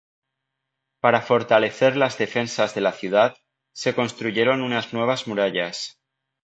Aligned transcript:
Para 0.99 1.21
fortalecer 1.21 1.95
las 1.95 2.17
defensas 2.17 2.73
de 2.73 2.81
la 2.81 2.91
ciudad, 2.91 3.37
se 3.71 3.93
construyeron 3.93 4.63
unas 4.63 4.93
nuevas 4.93 5.27
murallas. 5.27 5.99